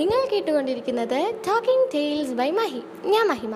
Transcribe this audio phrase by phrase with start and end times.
[0.00, 2.80] നിങ്ങൾ കേട്ടുകൊണ്ടിരിക്കുന്നത് talking tales by Mahi
[3.12, 3.54] ഞാൻ മഹിമ.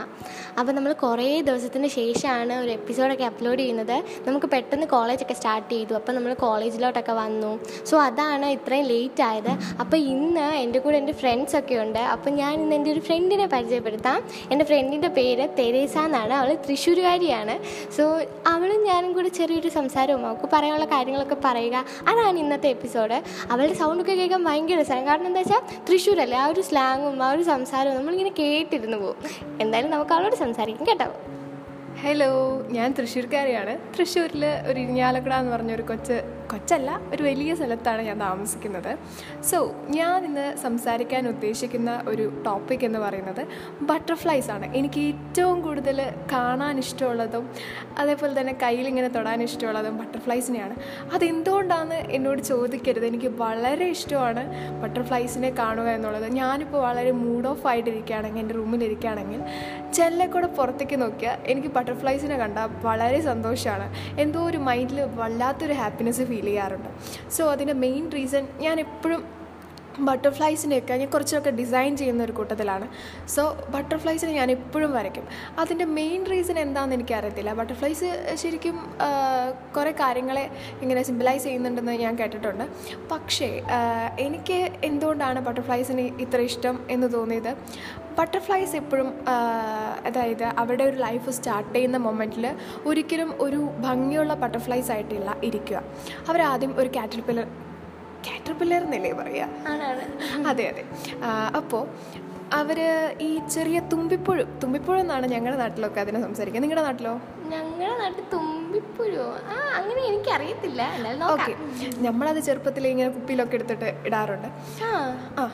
[0.58, 3.94] അപ്പോൾ നമ്മൾ കുറേ ദിവസത്തിന് ശേഷമാണ് ഒരു എപ്പിസോഡൊക്കെ അപ്ലോഡ് ചെയ്യുന്നത്.
[4.26, 5.94] നമുക്ക് പെട്ടെന്ന് കോളേജൊക്കെ സ്റ്റാർട്ട് ചെയ്തു.
[5.94, 7.52] അപ്പോൾ നമ്മൾ കോളേജിലോട്ടൊക്കെ വന്നു.
[7.90, 9.50] സോ അതാണ് ഇത്രയും ലേറ്റ് ആയത്.
[9.80, 11.98] അപ്പോൾ ഇന്ന് എന്റെ കൂടെ എന്റെ ഫ്രണ്ട്സൊക്കെ ഉണ്ട്.
[11.98, 14.18] അപ്പോൾ ഞാൻ ഇന്ന് എന്റെ ഒരു ഫ്രണ്ടിനെ പരിചയപ്പെടുത്താം.
[14.50, 16.32] എന്റെ ഫ്രണ്ടിന്റെ പേര് തെരേസ എന്നാണ്.
[16.32, 17.56] അവൾ തൃശ്ശൂരുകാരിയാണ്.
[17.96, 18.04] സോ
[18.54, 21.84] അവളും ഞാനും കൂടെ ചെറിയൊരു സംസാരവും അവൾക്ക് പറയാനുള്ള കാര്യങ്ങളൊക്കെ പറയുക.
[22.08, 23.18] അതാണ് ഇന്നത്തെ എപ്പിസോഡ്
[23.50, 25.06] അവളുടെ സൗണ്ടൊക്കെ കേൾക്കാൻ ഭയങ്കര രസമാണ്.
[25.10, 26.33] കാരണം എന്താ വെച്ചാൽ തൃശ്ശൂരല്ലേ?
[26.36, 29.16] ആ ഒരു സ്ലാങ്ങും ആ ഒരു സംസാരവും നമ്മളിങ്ങനെ കേട്ടിരുന്നു പോകും.
[29.60, 31.12] എന്തായാലും നമുക്ക് അവളോട് സംസാരിക്കും കേട്ടോ.
[32.02, 32.30] ഹലോ
[32.70, 33.78] ഞാൻ തൃശ്ശൂർക്കാരിയാണ്.
[33.94, 36.16] തൃശ്ശൂരിൽ ഒരു ഇരിഞ്ഞാലക്കുട എന്ന് പറഞ്ഞൊരു കൊച്ച്
[36.50, 38.98] കൊച്ചല്ല ഒരു വലിയ സ്ഥലത്താണ് ഞാൻ താമസിക്കുന്നത്.
[39.50, 43.46] സോ ഞാൻ ഇന്ന് സംസാരിക്കാൻ ഉദ്ദേശിക്കുന്ന ഒരു ടോപ്പിക് എന്ന് പറയുന്നത്
[43.82, 44.76] ബട്ടർഫ്ലൈസ് ആണ്.
[44.76, 47.50] എനിക്ക് ഏറ്റവും കൂടുതൽ കാണാൻ ഇഷ്ടമുള്ളതും
[47.98, 50.76] അതേപോലെ തന്നെ കയ്യിൽ ഇങ്ങനെ തൊടാൻ ഇഷ്ടമുള്ളതും ബട്ടർഫ്ലൈസിനെയാണ്
[51.12, 53.06] അതെന്തുകൊണ്ടാണ് എന്നോട് ചോദിക്കരുത്.
[53.06, 54.44] എനിക്ക് വളരെ ഇഷ്ടമാണ്
[54.82, 56.28] ബട്ടർഫ്ലൈസിനെ കാണുക എന്നുള്ളത്.
[56.32, 59.42] ഞാനിപ്പോൾ വളരെ മൂഡ് ഓഫ് ആയിട്ടിരിക്കുകയാണെങ്കിൽ എന്റെ റൂമിലിരിക്കുകയാണെങ്കിൽ
[59.92, 63.86] ജനലേക്കൂടെ പുറത്തേക്ക് നോക്കിയാൽ എനിക്ക് ബട്ടർഫ്ലൈസിനെ കണ്ടാൽ വളരെ സന്തോഷമാണ്
[64.20, 66.88] എന്തോ ഒരു മൈൻഡിൽ വല്ലാത്തൊരു ഹാപ്പിനെസ് ഫീൽ ചെയ്യാറുണ്ട്.
[67.30, 69.33] സോ അതിന്റെ മെയിൻ റീസൺ ഞാൻ എപ്പോഴും
[70.08, 72.88] ബട്ടർഫ്ലൈസിനെയൊക്കെ ഞാൻ കുറച്ചൊക്കെ ഡിസൈൻ ചെയ്യുന്ന ഒരു കൂട്ടത്തിലാണ്.
[73.34, 73.42] സോ
[73.74, 75.26] ബട്ടർഫ്ലൈസിനെ ഞാൻ എപ്പോഴും വരയ്ക്കും.
[75.58, 77.52] അതിന്റെ മെയിൻ റീസൺ എന്താണെന്ന് എനിക്കറിയത്തില്ല.
[77.52, 78.76] ബട്ടർഫ്ലൈസ് ശരിക്കും
[79.76, 80.50] കുറേ കാര്യങ്ങളെ
[80.82, 82.64] ഇങ്ങനെ സിമ്പിളൈസ് ചെയ്യുന്നുണ്ടെന്ന് ഞാൻ കേട്ടിട്ടുണ്ട്.
[83.12, 83.62] പക്ഷേ
[84.18, 87.52] എനിക്ക് എന്തുകൊണ്ടാണ് ബട്ടർഫ്ലൈസിന് ഇത്ര ഇഷ്ടം എന്ന് തോന്നിയത്?
[88.18, 89.08] ബട്ടർഫ്ലൈസ് എപ്പോഴും
[90.08, 92.54] അതായത് അവരുടെ ഒരു ലൈഫ് സ്റ്റാർട്ട് ചെയ്യുന്ന മൊമെന്റിൽ
[92.86, 95.82] ഒരിക്കലും ഒരു ഭംഗിയുള്ള ബട്ടർഫ്ലൈസ് ആയിട്ടില്ല ഇരിക്കുക.
[96.28, 97.46] അവരാദ്യം ഒരു കാറ്റർപില്ലർ
[98.26, 99.48] കാറ്റർപില്ലർ എന്നല്ലേ പറയുക
[100.46, 100.82] അതെ അതെ.
[101.54, 101.82] അപ്പോൾ
[102.52, 102.78] അവർ
[103.20, 107.14] ഈ ചെറിയ തുമ്പിപ്പുഴു തുമ്പിപ്പുഴു എന്നാണ് ഞങ്ങളുടെ നാട്ടിലൊക്കെ അതിനെ സംസാരിക്കുക നിങ്ങളുടെ നാട്ടിലോ?
[107.48, 109.26] ഞങ്ങളുടെ നാട്ടിൽ തുമ്പിപ്പുഴോ.
[109.48, 110.82] ആ അങ്ങനെ എനിക്കറിയത്തില്ല.
[111.28, 111.52] ഓക്കെ.
[111.98, 114.48] നമ്മളത് ചെറുപ്പത്തിൽ ഇങ്ങനെ കുപ്പിയിലൊക്കെ എടുത്തിട്ട് ഇടാറുണ്ട്.
[115.38, 115.44] ആ.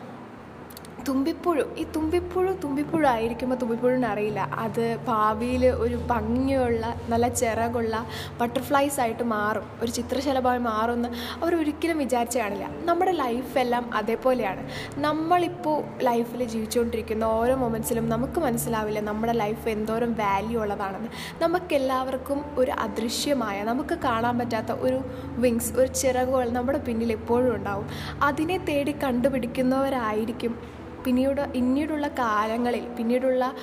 [1.10, 8.06] തുമ്പിപ്പുഴു ഈ തുമ്പിപ്പുഴു തുമ്പിപ്പുഴു ആയിരിക്കുമ്പോൾ അറിയില്ല അത് ഭാവിയിൽ ഒരു ഭംഗിയുള്ള നല്ല ചിറകുള്ള
[8.40, 9.62] ബട്ടർഫ്ലൈസ് ആയിട്ട് മാറും.
[9.80, 11.08] ഒരു ചിത്രശലഭമായി മാറുമെന്ന്
[11.42, 12.70] അവർ ഒരിക്കലും വിചാരിച്ച കാണില്ല.
[12.84, 14.68] നമ്മുടെ ലൈഫെല്ലാം അതേപോലെയാണ്.
[14.98, 21.08] നമ്മളിപ്പോൾ ലൈഫിൽ ജീവിച്ചുകൊണ്ടിരിക്കുന്ന ഓരോ മൊമെന്റ്സിലും നമുക്ക് മനസ്സിലാവില്ല നമ്മുടെ ലൈഫ് എന്തോരം വാല്യൂ ഉള്ളതാണെന്ന്.
[21.42, 27.88] നമുക്കെല്ലാവർക്കും ഒരു അദൃശ്യമായ നമുക്ക് കാണാൻ പറ്റാത്ത ഒരു വിങ്സ് ഒരു ചിറകുകൾ നമ്മുടെ പിന്നിൽ എപ്പോഴും ഉണ്ടാവും.
[28.22, 33.54] അതിനെ തേടി കണ്ടുപിടിക്കുന്നവരായിരിക്കും പിന്നീട് പിന്നീടുള്ള കാലങ്ങളിൽ പിന്നീടുള്ള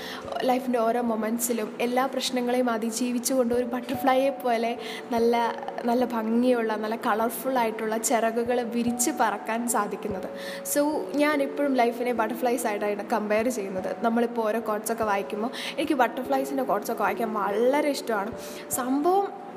[0.44, 4.78] ലൈഫിന്റെ ഓരോ മൊമെന്റ്സിലും എല്ലാ പ്രശ്നങ്ങളെയും അതിജീവിച്ചുകൊണ്ട് ഒരു ബട്ടർഫ്ലൈയെ പോലെ
[5.12, 5.36] നല്ല
[5.86, 10.30] നല്ല ഭംഗിയുള്ള നല്ല കളർഫുള്ളായിട്ടുള്ള ചിറകുകൾ വിരിച്ച് പറക്കാൻ സാധിക്കുന്നത്.
[10.66, 13.96] സോ ഞാൻ എപ്പോഴും ലൈഫിനെ ബട്ടർഫ്ലൈസ് ആയിട്ടാണ് കമ്പയർ ചെയ്യുന്നത്.
[14.04, 18.32] നമ്മളിപ്പോൾ ഓരോ കോട്ട്സൊക്കെ വായിക്കുമ്പോൾ എനിക്ക് ബട്ടർഫ്ലൈസിന്റെ കോട്ട്സൊക്കെ വായിക്കാൻ വളരെ ഇഷ്ടമാണ്.
[18.72, 19.48] സംഭവം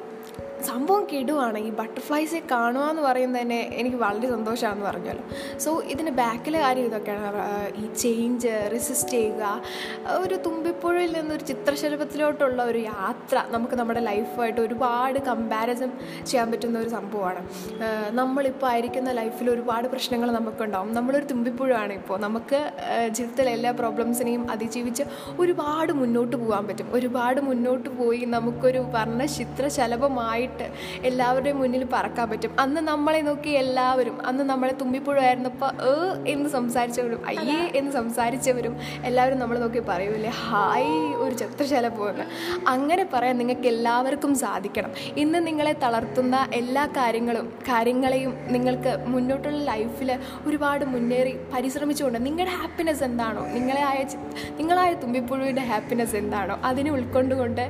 [0.62, 5.24] സംഭവം കിടുവാണ് ഈ ബട്ടർഫ്ലൈസെ കാണുക എന്ന് പറയുന്നത് തന്നെ എനിക്ക് വളരെ സന്തോഷമാണെന്ന് പറഞ്ഞല്ലോ.
[5.64, 7.42] സോ ഇതിന് ബാക്കിലെ കാര്യം ഇതൊക്കെയാണ്.
[7.82, 9.44] ഈ ചേഞ്ച് റെസിസ്റ്റ് ചെയ്യുക
[10.22, 15.90] ഒരു തുമ്പിപ്പുഴയിൽ നിന്നൊരു ചിത്രശലഭത്തിലോട്ടുള്ള ഒരു യാത്ര നമുക്ക് നമ്മുടെ ലൈഫുമായിട്ട് ഒരുപാട് കമ്പാരിസൺ
[16.26, 17.42] ചെയ്യാൻ പറ്റുന്ന ഒരു സംഭവമാണ്.
[18.20, 20.94] നമ്മളിപ്പോൾ ആയിരിക്കുന്ന ലൈഫിൽ ഒരുപാട് പ്രശ്നങ്ങൾ നമുക്കുണ്ടാവും.
[20.94, 22.60] നമ്മളൊരു തുമ്പിപ്പുഴയാണ് ഇപ്പോൾ നമുക്ക്
[23.16, 25.04] ജീവിതത്തിലെ എല്ലാ പ്രോബ്ലംസിനെയും അതിജീവിച്ച്
[25.38, 26.88] ഒരുപാട് മുന്നോട്ട് പോകാൻ പറ്റും.
[26.92, 30.49] ഒരുപാട് മുന്നോട്ട് പോയി നമുക്കൊരു വർണ ചിത്രശലഭമായിട്ട്
[31.08, 32.52] എല്ലാവരുടെയും മുന്നിൽ പറക്കാൻ പറ്റും.
[32.62, 35.92] അന്ന് നമ്മളെ നോക്കി എല്ലാവരും അന്ന് നമ്മളെ തുമ്പിപ്പുഴയായിരുന്നപ്പോൾ ഏ
[36.32, 38.74] എന്ന് സംസാരിച്ചവരും അയ്യേ എന്ന് സംസാരിച്ചവരും
[39.08, 40.30] എല്ലാവരും നമ്മളെ നോക്കി പറയൂലേ?
[40.44, 40.94] ഹായ്
[41.24, 42.24] ഒരു ചത്രശാല പോകുന്നു
[42.74, 44.92] അങ്ങനെ പറയാൻ നിങ്ങൾക്ക് എല്ലാവർക്കും സാധിക്കണം.
[45.22, 50.10] ഇന്ന് നിങ്ങളെ തളർത്തുന്ന എല്ലാ കാര്യങ്ങളും കാര്യങ്ങളെയും നിങ്ങൾക്ക് മുന്നോട്ടുള്ള ലൈഫിൽ
[50.46, 53.42] ഒരുപാട് മുന്നേറി പരിശ്രമിച്ചുകൊണ്ട് നിങ്ങളുടെ ഹാപ്പിനെസ് എന്താണോ?
[53.56, 53.98] നിങ്ങളെ ആയ
[54.58, 56.54] നിങ്ങളായ തുമ്പിപ്പുഴുവിന്റെ ഹാപ്പിനെസ് എന്താണോ?
[56.68, 57.64] അതിനെ ഉൾക്കൊണ്ടുകൊണ്ട്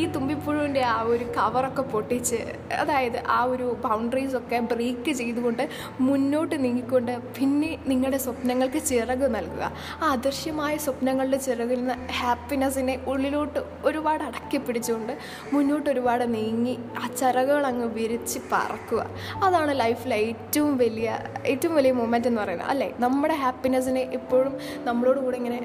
[0.00, 2.38] ഈ തുമ്പിപ്പുഴുവിന്റെ ആ ഒരു കവറൊക്കെ പൊട്ടിച്ച്
[2.82, 5.62] അതായത് ആ ഒരു ബൗണ്ടറീസൊക്കെ ബ്രേക്ക് ചെയ്തുകൊണ്ട്
[6.06, 9.62] മുന്നോട്ട് നീങ്ങിക്കൊണ്ട് പിന്നെ നിങ്ങളുടെ സ്വപ്നങ്ങൾക്ക് ചിറക് നൽകുക.
[10.02, 15.12] ആ അദൃശ്യമായ സ്വപ്നങ്ങളുടെ ചിറകിൽ നിന്ന് ഹാപ്പിനെസ്സിനെ ഉള്ളിലോട്ട് ഒരുപാട് അടക്കി പിടിച്ചുകൊണ്ട്
[15.54, 19.04] മുന്നോട്ട് ഒരുപാട് നീങ്ങി ആ ചിറകുകൾ അങ്ങ് വിരിച്ച് പറക്കുക.
[19.46, 21.08] അതാണ് ലൈഫിലെ ഏറ്റവും വലിയ
[21.52, 22.70] ഏറ്റവും വലിയ മൊമെന്റ് എന്ന് പറയുന്നത്.
[22.74, 22.90] അല്ലേ?
[23.06, 24.52] നമ്മുടെ ഹാപ്പിനെസ്സിനെ എപ്പോഴും
[24.88, 25.60] നമ്മളോട് കൂടെ ഇങ്ങനെ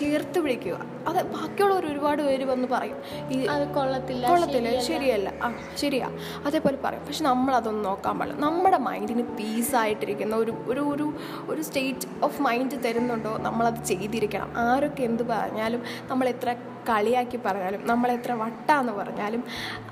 [0.00, 0.78] ചേർത്ത് പിടിക്കുക.
[1.10, 2.98] അത് ബാക്കിയുള്ളവർ ഒരുപാട് പേര് വന്ന് പറയും
[3.34, 3.36] ഈ
[3.76, 5.28] കൊള്ളത്തില്ല കൊള്ളത്തില്ല ശരിയല്ല.
[5.44, 5.48] ആ
[5.90, 6.10] ശരിയാ.
[6.46, 7.06] അതേപോലെ പറയും.
[7.06, 8.40] പക്ഷെ നമ്മളതൊന്നും നോക്കാൻ പാടില്ല.
[8.40, 11.14] നമ്മുടെ മൈൻഡിന് പീസായിട്ടിരിക്കുന്ന ഒരു ഒരു ഒരു
[11.48, 13.36] ഒരു സ്റ്റേറ്റ് ഓഫ് മൈൻഡ് തരുന്നുണ്ടോ?
[13.36, 14.52] നമ്മളത് ചെയ്തിരിക്കണം.
[14.56, 16.56] ആരൊക്കെ എന്ത് പറഞ്ഞാലും നമ്മൾ എത്ര
[16.88, 19.44] കളിയാക്കി പറഞ്ഞാലും നമ്മളെത്ര വട്ടാന്ന് പറഞ്ഞാലും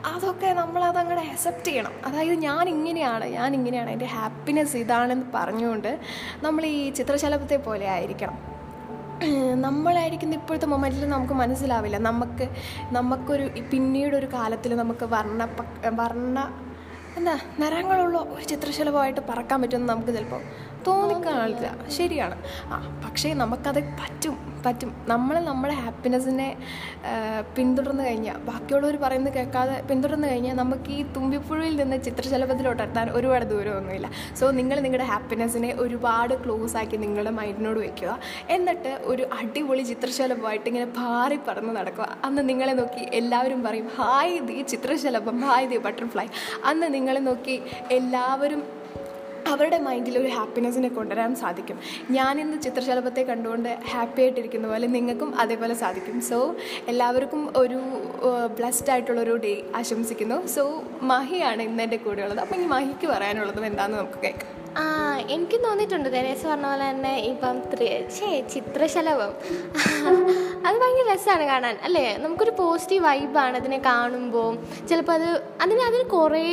[0.07, 1.93] അതൊക്കെ നമ്മളത് അങ്ങോട്ട് അക്സെപ്റ്റ് ചെയ്യണം.
[2.07, 6.01] അതായത് ഞാൻ ഇങ്ങനെയാണ് ഞാൻ ഇങ്ങനെയാണ് എന്റെ ഹാപ്പിനെസ് ഇതാണെന്ന് പറഞ്ഞുകൊണ്ട്
[6.43, 8.48] നമ്മൾ ഈ ചിത്രശലഭത്തെ പോലെ ആയിരിക്കണം.
[9.55, 11.99] നമ്മളായിരിക്കുന്ന ഇപ്പോഴത്തെ മൊമെന്റിൽ നമുക്ക് മനസ്സിലാവില്ല.
[11.99, 12.49] നമുക്ക്
[12.93, 15.49] നമുക്കൊരു പിന്നീടൊരു കാലത്തിൽ നമുക്ക് വർണ
[15.89, 16.39] വർണ
[17.17, 20.43] എന്താ നിറങ്ങളുള്ള ഒരു ചിത്രശലഭമായിട്ട് പറക്കാൻ പറ്റുമെന്ന് നമുക്ക് ചിലപ്പോൾ
[20.89, 21.69] തോന്നിക്കാണില്ല
[21.99, 22.37] ശരിയാണ്.
[22.75, 22.77] ആ
[23.07, 24.91] പക്ഷേ നമുക്കത് പറ്റും പറ്റും.
[25.11, 26.47] നമ്മൾ നമ്മുടെ ഹാപ്പിനെസ്സിനെ
[27.57, 34.09] പിന്തുടർന്ന് കഴിഞ്ഞാൽ ബാക്കിയുള്ളവർ പറയുന്നത് കേൾക്കാതെ പിന്തുടർന്ന് കഴിഞ്ഞാൽ നമുക്ക് ഈ തുമ്പിപ്പുഴയിൽ നിന്ന് ചിത്രശലഭത്തിലോട്ട് എത്താൻ ഒരുപാട് ദൂരമൊന്നുമില്ല.
[34.39, 38.19] സോ നിങ്ങൾ നിങ്ങളുടെ ഹാപ്പിനെസ്സിനെ ഒരുപാട് ക്ലോസ് ആക്കി നിങ്ങളുടെ മൈൻഡിനോട് വെക്കുക.
[38.57, 42.09] എന്നിട്ട് ഒരു അടിപൊളി ചിത്രശലഭമായിട്ട് ഇങ്ങനെ പാറി പറന്ന് നടക്കുക.
[42.25, 46.27] അന്ന് നിങ്ങളെ നോക്കി എല്ലാവരും പറയും ഹായ് ദി ചിത്രശലഭം ഹായ് ദി ബട്ടർഫ്ലൈ
[46.65, 47.57] അന്ന് നിങ്ങളെ നോക്കി
[47.99, 48.63] എല്ലാവരും
[49.55, 51.79] അവരുടെ മൈൻഡിൽ ഒരു ഹാപ്പിനെസ്സിനെ കൊണ്ടുവരാൻ സാധിക്കും.
[52.11, 56.17] ഞാൻ ഞാനിന്ന് ചിത്രശലഭത്തെ കണ്ടുകൊണ്ട് ഹാപ്പി ആയിട്ടിരിക്കുന്ന പോലെ നിങ്ങൾക്കും അതേപോലെ സാധിക്കും.
[56.21, 56.39] സോ
[56.89, 57.79] എല്ലാവർക്കും ഒരു
[58.57, 60.37] ബ്ലസ്ഡ് ആയിട്ടുള്ളൊരു ഡേ ആശംസിക്കുന്നു.
[60.55, 60.63] സോ
[61.11, 62.41] മഹിയാണ് ഇന്ന് എന്റെ കൂടെയുള്ളത്.
[62.45, 64.53] അപ്പം ഈ മഹിക്ക് പറയാനുള്ളതും എന്താണെന്ന് നമുക്ക് കേൾക്കാം.
[64.81, 64.85] ആ
[65.35, 67.57] എനിക്ക് തോന്നിയിട്ടുണ്ട് തെരേസ് പറഞ്ഞ പോലെ തന്നെ ഇപ്പം
[68.17, 69.33] ഛേ ചിത്രശലഭം.
[70.67, 72.05] അത് ഭയങ്കര രസമാണ് കാണാൻ അല്ലേ?
[72.23, 74.51] നമുക്കൊരു പോസിറ്റീവ് വൈബാണ് അതിനെ കാണുമ്പോൾ
[74.89, 75.29] ചിലപ്പോൾ അത്
[75.65, 76.45] അതിന് അതിന് കുറേ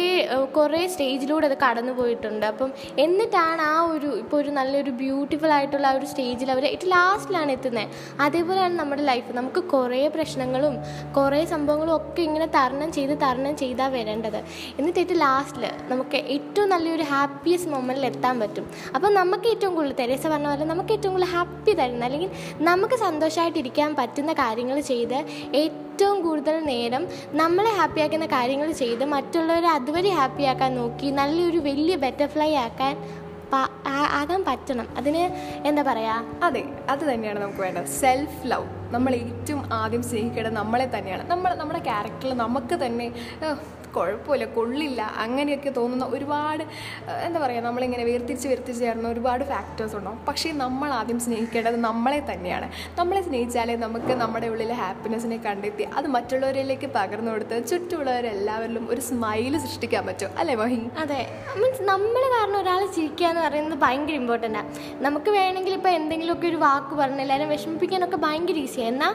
[0.57, 2.46] കുറേ സ്റ്റേജിലൂടെ അത് കടന്നു പോയിട്ടുണ്ട്.
[2.46, 7.52] അപ്പം എന്നിട്ടാണ് ആ ഒരു ഇപ്പോൾ ഒരു നല്ലൊരു ബ്യൂട്ടിഫുൾ ആയിട്ടുള്ള ആ ഒരു സ്റ്റേജിൽ അവർ ഏറ്റവും ലാസ്റ്റിലാണ്
[7.52, 7.90] എത്തുന്നത്
[8.25, 10.75] അതേപോലെയാണ് നമ്മുടെ ലൈഫ് നമുക്ക് കുറേ പ്രശ്നങ്ങളും
[11.18, 14.40] കുറേ സംഭവങ്ങളും ഒക്കെ ഇങ്ങനെ തരണം ചെയ്ത് തരണം ചെയ്താൽ വരേണ്ടത്.
[14.80, 18.68] എന്നിട്ട് ഏറ്റവും ലാസ്റ്റിൽ നമുക്ക് ഏറ്റവും നല്ലൊരു ഹാപ്പിയസ്റ്റ് മൊമെന്റിൽ എത്താൻ പറ്റും.
[18.96, 22.31] അപ്പം നമുക്ക് ഏറ്റവും കൂടുതൽ തെരേസ പറഞ്ഞ പോലെ നമുക്ക് ഏറ്റവും കൂടുതൽ ഹാപ്പി തരുന്ന അല്ലെങ്കിൽ
[22.72, 25.18] നമുക്ക് സന്തോഷമായിട്ടിരിക്കാൻ പറ്റുന്ന കാര്യങ്ങൾ ചെയ്ത്
[25.56, 27.03] ഏറ്റവും കൂടുതൽ നേരം
[27.33, 32.95] നമ്മളെ ഹാപ്പിയാക്കുന്ന കാര്യങ്ങൾ ചെയ്ത് മറ്റുള്ളവരെ അതുവരെ ഹാപ്പിയാക്കാൻ നോക്കി നല്ലൊരു വലിയ ബട്ടർഫ്ലൈ ആക്കാൻ
[34.19, 34.88] ആകാൻ പറ്റണം.
[34.97, 35.21] അതിന്
[35.68, 37.86] എന്താ പറയുക അതെ അത് തന്നെയാണ് നമുക്ക് വേണ്ടത്.
[38.00, 41.24] സെൽഫ് ലവ് നമ്മൾ ഏറ്റവും ആദ്യം സ്നേഹിക്കേണ്ടത് നമ്മളെ തന്നെയാണ്.
[41.30, 43.07] നമ്മൾ നമ്മുടെ ക്യാരക്ടറിൽ നമുക്ക് തന്നെ
[43.44, 43.59] "ഏഹ്,
[43.95, 46.63] കുഴപ്പമില്ല കൊള്ളില്ല അങ്ങനെയൊക്കെ തോന്നുന്ന ഒരുപാട്
[47.25, 50.19] എന്താ പറയുക നമ്മളിങ്ങനെ വേർതിരിച്ച് വേർതിരിച്ച് ചേർന്ന ഒരുപാട് ഫാക്ടേഴ്സ് ഉണ്ടാവും.
[50.27, 52.69] പക്ഷേ നമ്മൾ ആദ്യം സ്നേഹിക്കേണ്ടത് നമ്മളെ തന്നെയാണ്.
[53.00, 60.06] നമ്മളെ സ്നേഹിച്ചാലേ നമുക്ക് നമ്മുടെ ഉള്ളിലെ ഹാപ്പിനെസ്സിനെ കണ്ടെത്തി അത് മറ്റുള്ളവരിലേക്ക് പകർന്നു കൊടുത്ത് ചുറ്റുമുള്ളവരെല്ലാവരിലും ഒരു സ്മൈൽ സൃഷ്ടിക്കാൻ
[60.06, 60.31] പറ്റും.
[60.39, 60.80] അല്ലേ മഹി?
[60.98, 61.21] അതെ.
[61.62, 64.69] മീൻസ് നമ്മൾ കാരണം ഒരാൾ ചിരിക്കുക എന്ന് പറയുന്നത് ഭയങ്കര ഇമ്പോർട്ടന്റാണ്
[65.03, 69.13] നമുക്ക് വേണമെങ്കിൽ ഇപ്പോൾ എന്തെങ്കിലുമൊക്കെ ഒരു വാക്ക് പറഞ്ഞ് എല്ലാവരും വിഷമിപ്പിക്കാനൊക്കെ ഭയങ്കര ഈസിയാണ് എന്നാൽ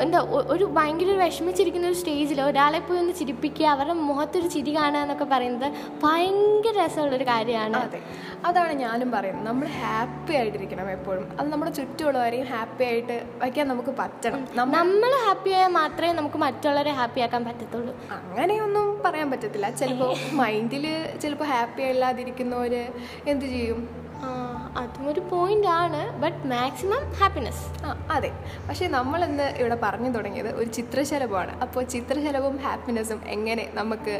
[0.00, 5.24] എന്താ ഒരു ഭയങ്കര വിഷമിച്ചിരിക്കുന്ന ഒരു സ്റ്റേജിൽ ഒരാളെ പോയി ഒന്ന് ചിരിപ്പിക്കുക അവരുടെ മുഖത്തൊരു ചിരി കാണുക എന്നൊക്കെ
[5.24, 5.72] പറയുന്നത്
[6.02, 7.76] ഭയങ്കര രസമുള്ളൊരു കാര്യമാണ്.
[7.76, 8.00] അതെ.
[8.44, 9.46] അതാണ് ഞാനും പറയുന്നത്.
[9.46, 11.36] നമ്മൾ ഹാപ്പി ആയിട്ടിരിക്കണം എപ്പോഴും.
[11.40, 14.48] അത് നമ്മുടെ ചുറ്റുമുള്ളവരെയും ഹാപ്പി ആയിട്ട് വയ്ക്കാൻ നമുക്ക് പറ്റണം.
[14.54, 17.96] നമ്മ നമ്മൾ ഹാപ്പി ആയാൽ മാത്രമേ നമുക്ക് മറ്റുള്ളവരെ ഹാപ്പി ആക്കാൻ പറ്റത്തുള്ളൂ.
[18.10, 19.70] അങ്ങനെയൊന്നും പറയാൻ പറ്റത്തില്ല.
[19.70, 22.92] ചിലപ്പോൾ മൈൻഡിൽ ചിലപ്പോൾ ഹാപ്പി അല്ലാതിരിക്കുന്നവർ
[23.26, 24.02] എന്ത് ചെയ്യും?
[24.76, 28.30] അതും ഒരു പോയിന്റ് ആണ് ബട്ട് മാക്സിമം ഹാപ്പിനെസ് ആ അതെ.
[28.68, 31.52] പക്ഷേ നമ്മൾ ഇന്ന് ഇവിടെ പറഞ്ഞു തുടങ്ങിയത് ഒരു ചിത്രശലഭമാണ്.
[31.60, 34.14] അപ്പോൾ ചിത്രശലഭവും ഹാപ്പിനെസ്സും എങ്ങനെ നമുക്ക്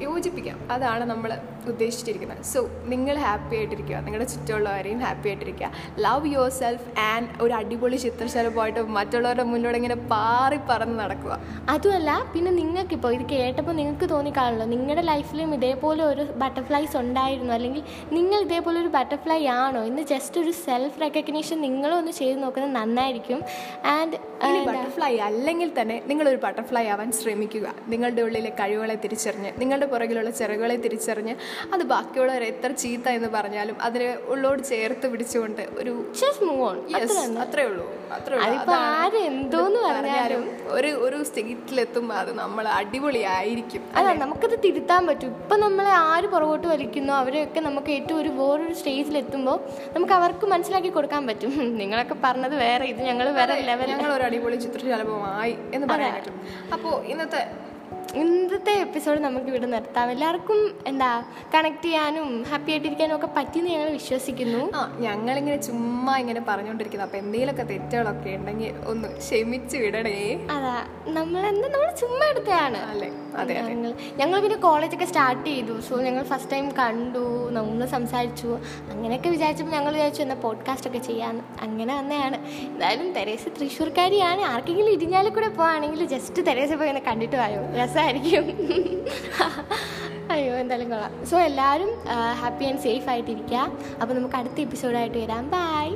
[0.00, 0.58] യോജിപ്പിക്കാം?
[0.70, 1.30] അതാണ് നമ്മൾ
[1.72, 2.42] ഉദ്ദേശിച്ചിരിക്കുന്നത്.
[2.52, 2.60] സോ
[2.92, 3.96] നിങ്ങൾ ഹാപ്പി ആയിട്ടിരിക്കുക.
[4.06, 5.70] നിങ്ങളുടെ ചുറ്റുമുള്ളവരെയും ഹാപ്പി ആയിട്ടിരിക്കുക.
[6.06, 11.32] ലവ് യുവർ സെൽഫ് ആൻഡ് ഒരു അടിപൊളി ചിത്രശലഭമായിട്ട് മറ്റുള്ളവരുടെ മുന്നിലൂടെ ഇങ്ങനെ പാറി പറന്ന് നടക്കുക.
[11.68, 14.66] അതുമല്ല പിന്നെ നിങ്ങൾക്കിപ്പോൾ ഇത് കേട്ടപ്പോൾ നിങ്ങൾക്ക് തോന്നിക്കാണല്ലോ.
[14.74, 17.52] നിങ്ങളുടെ ലൈഫിലും ഇതേപോലെ ഒരു ബട്ടർഫ്ലൈസ് ഉണ്ടായിരുന്നു.
[17.54, 17.82] അല്ലെങ്കിൽ
[18.18, 19.82] നിങ്ങൾ ഇതേപോലെ ഒരു ബട്ടർഫ്ലൈ ആണോ?
[19.90, 23.40] എന്ന് ജസ്റ്റ് ഒരു സെൽഫ് റെക്കഗ്നീഷൻ നിങ്ങളും ഒന്ന് ചെയ്ത് നോക്കുന്നത് നന്നായിരിക്കും.
[23.96, 24.16] ആൻഡ്
[24.70, 27.66] ബട്ടർഫ്ലൈ അല്ലെങ്കിൽ തന്നെ നിങ്ങളൊരു ബട്ടർഫ്ലൈ ആവാൻ ശ്രമിക്കുക.
[27.92, 31.34] നിങ്ങളുടെ ഉള്ളിലെ കഴിവുകളെ തിരിച്ചറിഞ്ഞ് നിങ്ങളുടെ പുറകിലുള്ള ചിറകുകളെ തിരിച്ചറിഞ്ഞ്
[31.72, 35.92] അത് ബാക്കിയുള്ളവർ എത്ര ചീത്ത എന്ന് പറഞ്ഞാലും അതിനെ ഉള്ളോട് ചേർത്ത് പിടിച്ചുകൊണ്ട് ഒരു
[36.42, 36.76] മൂവ് ഓൺ
[37.42, 37.86] അത്രേ ഉള്ളൂ.
[38.12, 39.16] അത്രേ ഉള്ളൂ.
[39.26, 43.82] എന്തോന്ന് പറഞ്ഞാലും ഒരു ഒരു സ്റ്റേറ്റിലെത്തുമ്പോൾ അത് നമ്മൾ അടിപൊളിയായിരിക്കും.
[43.94, 45.32] അല്ല നമുക്കത് തിരുത്താൻ പറ്റും.
[45.42, 49.58] ഇപ്പം നമ്മളെ ആര് പുറകോട്ട് വലിക്കുന്നു അവരെയൊക്കെ നമുക്ക് ഏറ്റവും ഒരു വേറൊരു സ്റ്റേജിലെത്തുമ്പോൾ
[49.94, 51.52] നമുക്ക് അവർക്ക് മനസ്സിലാക്കി കൊടുക്കാൻ പറ്റും.
[51.82, 56.36] നിങ്ങളൊക്കെ പറഞ്ഞത് വേറെ ഇത് ഞങ്ങൾ വേറെ ലെവൽ ഞങ്ങൾ ഒരു അടിപൊളി ചിത്രശലഭമായി എന്ന് പറയാൻ പറ്റും.
[56.72, 57.42] അപ്പോൾ ഇന്നത്തെ
[58.16, 60.10] ഇന്നത്തെ എപ്പിസോഡ് നമുക്ക് ഇവിടെ നിർത്താം.
[60.10, 64.76] എല്ലാവർക്കും എന്താ കണക്ട് ചെയ്യാനും ഹാപ്പി ആയിട്ടിരിക്കാനും ഒക്കെ പറ്റിയെന്ന് ഞങ്ങൾ വിശ്വസിക്കുന്നു.
[64.76, 67.04] ആ ഞങ്ങളിങ്ങനെ ചുമ്മാ ഇങ്ങനെ പറഞ്ഞുകൊണ്ടിരിക്കുന്നു.
[67.04, 70.48] അപ്പൊ എന്തെങ്കിലുമൊക്കെ തെറ്റുകളൊക്കെ ഉണ്ടെങ്കിൽ ഒന്ന് ക്ഷമിച്ച് വിടണേ.
[70.50, 72.78] അതാ നമ്മളെന്താ നമ്മൾ ചുമ്മാ എടുത്തതാണ്.
[72.78, 73.10] അല്ലേ?
[73.36, 75.80] അതെ ഞങ്ങൾ ഞങ്ങൾ പിന്നെ കോളേജൊക്കെ സ്റ്റാർട്ട് ചെയ്തു.
[75.80, 78.58] സോ ഞങ്ങൾ ഫസ്റ്റ് ടൈം കണ്ടു നമ്മൾ സംസാരിച്ചു.
[78.90, 82.38] അങ്ങനെയൊക്കെ വിചാരിച്ചപ്പോൾ ഞങ്ങൾ വിചാരിച്ചു എന്നാൽ പോഡ്കാസ്റ്റ് ഒക്കെ ചെയ്യാമെന്ന് അങ്ങനെ വന്നതാണ്.
[82.66, 84.40] എന്തായാലും തെരേസ് തൃശ്ശൂർക്കാരിയാണ്.
[84.40, 87.62] ആർക്കെങ്കിലും ഇരിഞ്ഞാലും കൂടെ പോവാണെങ്കിൽ ജസ്റ്റ് തെരേസ പോയി ഒന്ന് കണ്ടിട്ട് വായോ.
[88.06, 88.46] രസമായിരിക്കും
[90.34, 91.12] അയ്യോ എന്തായാലും കൊള്ളാം.
[91.30, 91.90] സോ എല്ലാവരും
[92.40, 93.58] ഹാപ്പി ആൻഡ് സേഫ് ആയിട്ടിരിക്കുക.
[94.02, 95.44] അപ്പോൾ നമുക്ക് അടുത്ത എപ്പിസോഡായിട്ട് വരാം.
[95.54, 95.86] ബൈ